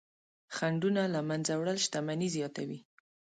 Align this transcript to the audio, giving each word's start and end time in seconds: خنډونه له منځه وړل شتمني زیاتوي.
خنډونه 0.55 1.03
له 1.13 1.21
منځه 1.29 1.53
وړل 1.59 1.77
شتمني 1.85 2.27
زیاتوي. 2.35 2.79